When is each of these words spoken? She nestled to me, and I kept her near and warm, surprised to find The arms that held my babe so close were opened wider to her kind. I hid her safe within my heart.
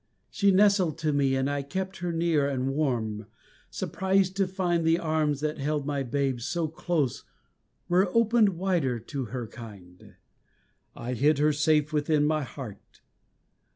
She 0.31 0.49
nestled 0.49 0.97
to 0.97 1.13
me, 1.13 1.35
and 1.35 1.47
I 1.47 1.61
kept 1.61 1.97
her 1.97 2.11
near 2.11 2.49
and 2.49 2.73
warm, 2.73 3.27
surprised 3.69 4.35
to 4.37 4.47
find 4.47 4.83
The 4.83 4.97
arms 4.97 5.41
that 5.41 5.59
held 5.59 5.85
my 5.85 6.01
babe 6.01 6.39
so 6.41 6.67
close 6.67 7.23
were 7.87 8.09
opened 8.11 8.57
wider 8.57 8.97
to 8.99 9.25
her 9.25 9.45
kind. 9.45 10.15
I 10.95 11.13
hid 11.13 11.37
her 11.37 11.53
safe 11.53 11.93
within 11.93 12.25
my 12.25 12.41
heart. 12.41 13.01